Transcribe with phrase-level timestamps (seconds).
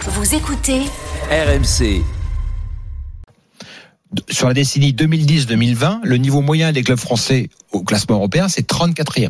[0.00, 0.80] Vous écoutez
[1.30, 2.02] RMC.
[4.28, 9.28] Sur la décennie 2010-2020, le niveau moyen des clubs français au classement européen, c'est 34e.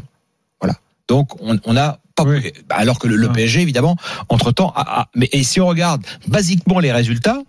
[0.61, 0.77] Voilà.
[1.09, 2.53] Donc, on, on a pas, Oui.
[2.71, 3.29] alors que le, le.
[3.31, 3.97] PSG, évidemment,
[4.29, 7.43] entre temps, a, a- mais et si on regarde basiquement les résultats,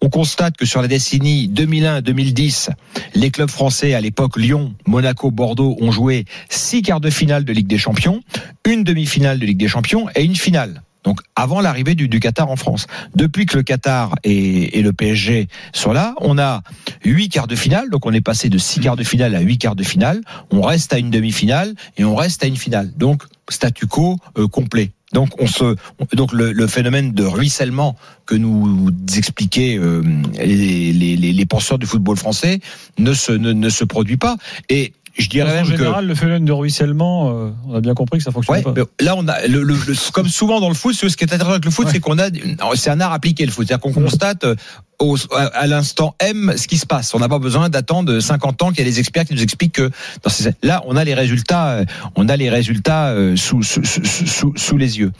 [0.00, 2.68] on constate que sur la décennie 2001-2010,
[3.14, 7.52] les clubs français à l'époque Lyon, Monaco, Bordeaux ont joué six quarts de finale de
[7.52, 8.22] Ligue des Champions,
[8.64, 10.82] une demi-finale de Ligue des Champions et une finale.
[11.06, 12.88] Donc avant l'arrivée du, Qatar en France.
[13.14, 16.62] Depuis que le Qatar et, le PSG sont là, on a
[17.04, 19.58] huit quarts de finale, donc on est passé de six quarts de finale à huit
[19.58, 20.20] quarts de finale.
[20.50, 22.90] On reste à une demi-finale et on reste à une finale.
[22.96, 24.90] Donc statu quo euh, complet.
[25.12, 27.94] Donc on se on- donc le, phénomène de ruissellement
[28.26, 30.02] que nous expliquaient euh,
[30.34, 32.58] les, penseurs du football français
[32.98, 34.36] ne se ne se produit pas.
[34.68, 37.94] Et je dirais En même que général, le phénomène de ruissellement, euh, on a bien
[37.94, 38.72] compris que ça fonctionne Ouais, pas.
[38.76, 41.32] mais là on a le, le- le- comme souvent dans le foot, ce qui est
[41.32, 41.92] intéressant avec le foot, Ouais.
[41.92, 42.28] c'est qu'on a
[42.74, 44.54] c'est un art appliqué le foot, c'est-à-dire qu'on constate euh,
[44.98, 47.14] au, à, l'instant M ce qui se passe.
[47.14, 49.74] On n'a pas besoin d'attendre 50 ans qu'il y a des experts qui nous expliquent
[49.74, 49.90] que
[50.22, 53.84] dans ces, là on a les résultats, euh, on a les résultats euh, sous, sous,
[53.84, 55.12] sous, sous, sous les yeux.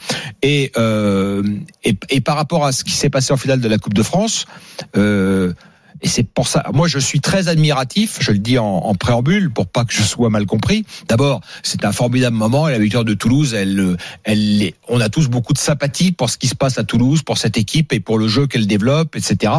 [0.43, 1.43] Et, euh,
[1.83, 4.03] et et par rapport à ce qui s'est passé en finale de la Coupe de
[4.03, 4.45] France.
[4.95, 5.53] Euh,
[6.01, 9.51] et c'est pour ça, moi je suis très admiratif, je le dis en, en préambule
[9.51, 10.85] pour pas que je sois mal compris.
[11.07, 15.09] D'abord, c'est un formidable moment et la victoire de Toulouse, elle, euh, elle, on a
[15.09, 17.99] tous beaucoup de sympathie pour ce qui se passe à Toulouse, pour cette équipe et
[17.99, 19.53] pour le jeu qu'elle développe, etc.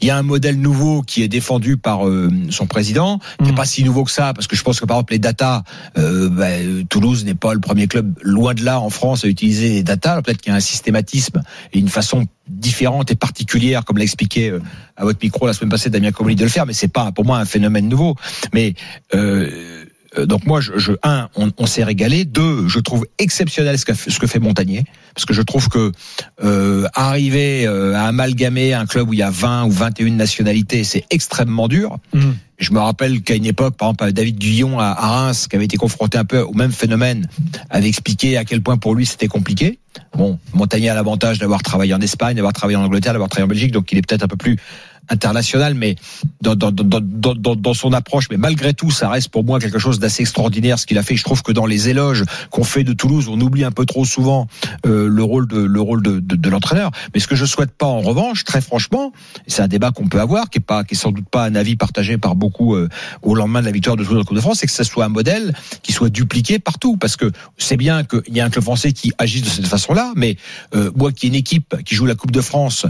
[0.00, 3.52] Il y a un modèle nouveau qui est défendu par euh, son président, qui n'est
[3.52, 3.56] Mm.
[3.56, 5.62] pas si nouveau que ça, parce que je pense que par exemple les data,
[5.96, 6.48] euh, bah,
[6.88, 10.20] Toulouse n'est pas le premier club loin de là en France à utiliser les data.
[10.22, 14.50] Peut-être qu'il y a un systématisme et une façon différente et particulière, comme l'a expliqué
[14.50, 14.60] euh,
[14.96, 17.24] à votre micro la semaine passée Damien Comoli de le faire, mais c'est pas pour
[17.24, 18.16] moi un phénomène nouveau.
[18.52, 18.74] Mais
[19.14, 19.84] euh,
[20.18, 22.24] euh, donc moi, je, je un, on, on s'est régalé.
[22.24, 24.84] Deux, je trouve exceptionnel ce que, ce que fait Montagnier,
[25.14, 25.92] parce que je trouve que
[26.42, 30.84] euh, arriver euh, à amalgamer un club où il y a 20 ou 21 nationalités,
[30.84, 31.98] c'est extrêmement dur.
[32.14, 32.36] Hum.
[32.58, 35.76] Je me rappelle qu'à une époque, par exemple, David Guillon à Reims, qui avait été
[35.76, 37.28] confronté un peu au même phénomène,
[37.68, 39.80] avait expliqué à quel point pour lui c'était compliqué.
[40.16, 43.48] Bon, Montagnier a l'avantage d'avoir travaillé en Espagne, d'avoir travaillé en Angleterre, d'avoir travaillé en
[43.48, 44.56] Belgique, donc il est peut-être un peu plus
[45.08, 45.96] international, mais
[46.40, 48.28] dans, dans, dans, dans, dans, son approche.
[48.30, 51.16] Mais malgré tout, ça reste pour moi quelque chose d'assez extraordinaire ce qu'il a fait.
[51.16, 54.04] Je trouve que dans les éloges qu'on fait de Toulouse, on oublie un peu trop
[54.04, 54.46] souvent
[54.86, 56.90] euh, le rôle de le rôle de, de, de l'entraîneur.
[57.12, 59.12] Mais ce que je souhaite pas, en revanche, très franchement,
[59.46, 61.54] c'est un débat qu'on peut avoir, qui est pas, qui est sans doute pas un
[61.54, 62.88] avis partagé par beaucoup euh,
[63.22, 65.04] au lendemain de la victoire de Toulouse en Coupe de France, c'est que ça soit
[65.04, 68.64] un modèle qui soit dupliqué partout, parce que c'est bien qu'il y a un club
[68.64, 70.36] français qui agisse de cette façon-là, mais
[70.74, 72.86] euh, moi qui ai une équipe qui joue la Coupe de France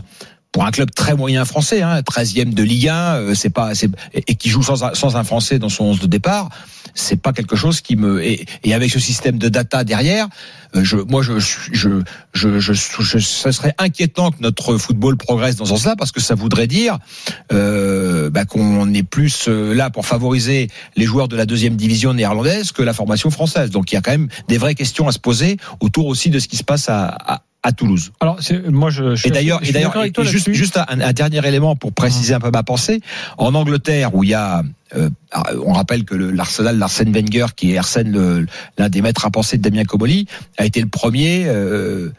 [0.54, 3.72] pour un club très moyen français, hein, 13e de Ligue 1, euh, c'est pas,
[4.14, 6.48] et qui joue sans, un- sans un français dans son 11 de départ,
[6.94, 10.28] c'est pas quelque chose qui me et, et avec ce système de data derrière,
[10.76, 11.88] euh, je, moi je, je,
[12.32, 16.20] je, je, je, ce serait inquiétant que notre football progresse dans ce sens-là parce que
[16.20, 16.98] ça voudrait dire
[17.52, 22.14] euh, bah, qu'on est plus euh, là pour favoriser les joueurs de la deuxième division
[22.14, 23.70] néerlandaise que la formation française.
[23.70, 26.38] Donc il y a quand même des vraies questions à se poser autour aussi de
[26.38, 28.12] ce qui se passe à, à, à Toulouse.
[28.20, 29.92] Alors, c'est- moi, je, je Et d'ailleurs, et d'ailleurs,
[30.22, 33.00] juste, juste un, un dernier élément pour préciser un peu ma pensée.
[33.38, 34.62] En Angleterre, où il y a,
[34.94, 35.08] euh,
[35.66, 38.46] on rappelle que l'Arsenal d'Arsène Wenger, qui est Arsène,
[38.78, 40.26] l'un des maîtres à penser de Damien Comoli,
[40.58, 41.44] a été le premier.
[41.46, 42.10] Euh,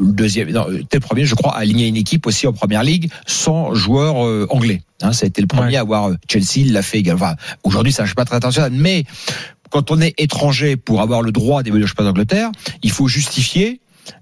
[0.00, 2.82] le deuxième, non, était le premier, je crois, à aligner une équipe aussi en première
[2.82, 4.80] ligue sans joueur euh, anglais.
[5.02, 5.76] Hein, ça a été le premier Ouais.
[5.76, 7.24] à avoir euh, Chelsea, il l'a fait également.
[7.26, 9.04] Enfin, aujourd'hui, ça ne pas très international, mais
[9.70, 12.50] quand on est étranger pour avoir le droit d'évoluer au championnat d'Angleterre,
[12.82, 13.80] il faut justifier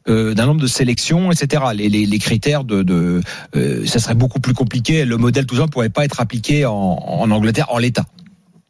[0.08, 1.62] euh, d'un nombre de sélections, etc.
[1.74, 3.20] Les, les, les critères de, de
[3.56, 5.04] euh, ça serait beaucoup plus compliqué.
[5.04, 8.04] Le modèle tout ça ne pourrait pas être appliqué en, en Angleterre en l'état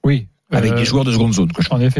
[0.05, 0.27] Oui.
[0.53, 1.53] avec Euh, des joueurs de seconde zone.
[1.53, 1.99] Que je En effet.